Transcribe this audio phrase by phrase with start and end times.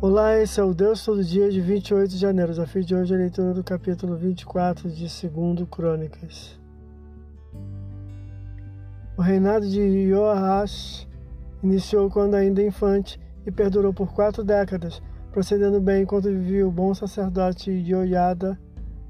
[0.00, 2.52] Olá, esse é o Deus Todo Dia de 28 de janeiro.
[2.52, 6.56] O desafio de hoje é a leitura do capítulo 24 de 2 Crônicas.
[9.16, 11.04] O reinado de Joash
[11.64, 15.02] iniciou quando ainda infante e perdurou por quatro décadas,
[15.32, 18.56] procedendo bem enquanto vivia o bom sacerdote Joiada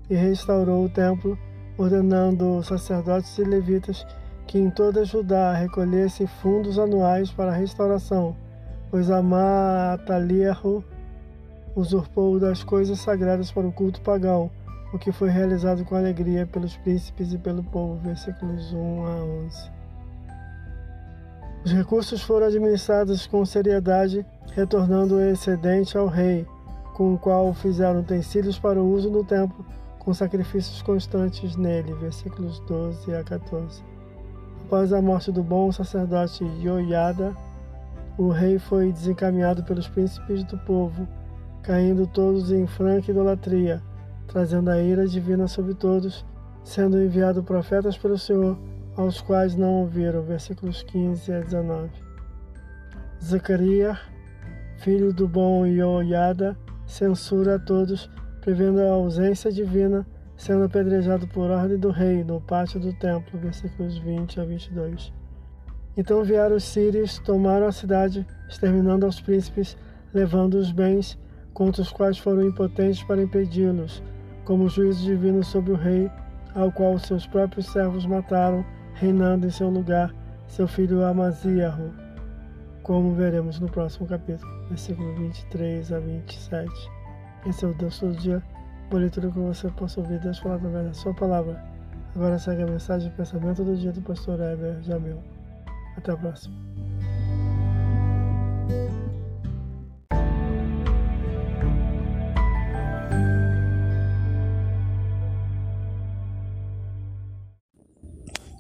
[0.08, 1.38] e restaurou o templo,
[1.76, 4.06] ordenando sacerdotes e levitas
[4.46, 8.34] que em toda Judá recolhessem fundos anuais para a restauração
[8.90, 10.84] pois Amataliahu
[11.76, 14.50] usurpou das coisas sagradas para o culto pagão,
[14.92, 17.96] o que foi realizado com alegria pelos príncipes e pelo povo.
[17.96, 19.70] Versículos 1 a 11.
[21.64, 24.24] Os recursos foram administrados com seriedade,
[24.54, 26.46] retornando o excedente ao rei,
[26.94, 29.64] com o qual fizeram utensílios para o uso no templo,
[29.98, 31.92] com sacrifícios constantes nele.
[31.94, 33.82] Versículos 12 a 14.
[34.64, 37.36] Após a morte do bom sacerdote Yoiada,
[38.18, 41.06] o rei foi desencaminhado pelos príncipes do povo,
[41.62, 43.80] caindo todos em franca idolatria,
[44.26, 46.26] trazendo a ira divina sobre todos,
[46.64, 48.58] sendo enviado profetas pelo Senhor,
[48.96, 50.22] aos quais não ouviram.
[50.22, 51.90] Versículos 15 a 19.
[53.22, 53.96] Zacarias,
[54.78, 58.10] filho do bom Ioiada, censura a todos,
[58.40, 60.04] prevendo a ausência divina,
[60.36, 63.38] sendo apedrejado por ordem do rei no pátio do templo.
[63.38, 65.12] Versículos 20 a 22.
[65.98, 69.76] Então vieram os sírios, tomaram a cidade, exterminando aos príncipes,
[70.14, 71.18] levando os bens,
[71.52, 74.00] contra os quais foram impotentes para impedi-los,
[74.44, 76.08] como juízo divino sobre o rei,
[76.54, 80.14] ao qual seus próprios servos mataram, reinando em seu lugar
[80.46, 81.92] seu filho Amaziahu,
[82.84, 86.70] como veremos no próximo capítulo, versículo 23 a 27.
[87.44, 88.40] Esse é o Deus todo dia,
[88.88, 91.60] boa leitura que você possa ouvir Deus falar através da sua palavra.
[92.14, 95.18] Agora segue a mensagem e pensamento do dia do pastor Heber Jamil.
[95.98, 96.54] Até a próxima.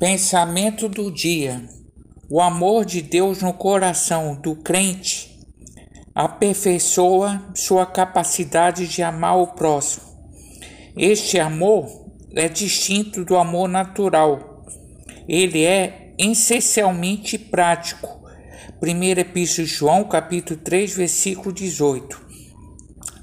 [0.00, 1.62] Pensamento do dia:
[2.28, 5.38] O amor de Deus no coração do crente
[6.12, 10.08] aperfeiçoa sua capacidade de amar o próximo.
[10.96, 11.86] Este amor
[12.34, 14.64] é distinto do amor natural.
[15.28, 18.18] Ele é essencialmente prático.
[18.82, 22.20] 1 Epístola de João, capítulo 3, versículo 18.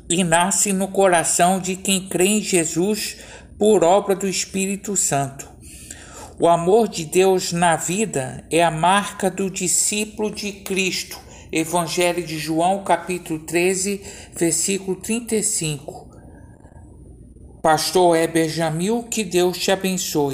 [0.10, 3.18] E nasce no coração de quem crê em Jesus
[3.58, 5.50] por obra do Espírito Santo.
[6.40, 11.20] O amor de Deus na vida é a marca do discípulo de Cristo.
[11.52, 14.02] Evangelho de João, capítulo 13,
[14.36, 16.10] versículo 35.
[17.62, 20.34] Pastor Heber Jamil, que Deus te abençoe.